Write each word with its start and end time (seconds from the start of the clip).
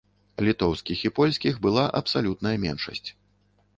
Літоўскіх 0.45 1.03
і 1.09 1.11
польскіх 1.19 1.61
была 1.67 1.85
абсалютная 1.99 2.55
меншасць. 2.65 3.09